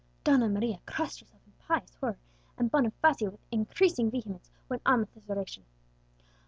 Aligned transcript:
Donna 0.23 0.49
Maria 0.49 0.79
crossed 0.87 1.19
herself 1.19 1.43
in 1.45 1.53
pious 1.67 1.93
horror; 1.99 2.17
and 2.57 2.71
Bonifacio, 2.71 3.29
with 3.29 3.39
increasing 3.51 4.09
vehemence, 4.09 4.49
went 4.67 4.81
on 4.83 5.01
with 5.01 5.13
his 5.13 5.29
oration. 5.29 5.63